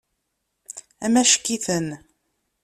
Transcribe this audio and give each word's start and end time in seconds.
Amack-iten. 1.05 1.87